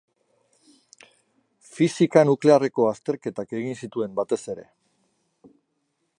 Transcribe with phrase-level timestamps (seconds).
[1.75, 4.69] Fisika nuklearreko azterketak egin zituen batez ere.